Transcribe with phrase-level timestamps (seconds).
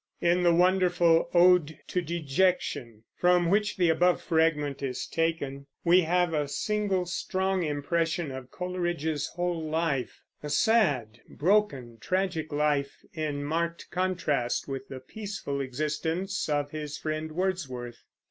[0.19, 6.33] In the wonderful "Ode to Dejection," from which the above fragment is taken, we have
[6.33, 13.91] a single strong impression of Coleridge's whole life, a sad, broken, tragic life, in marked
[13.91, 18.01] contrast with the peaceful existence of his friend Wordsworth.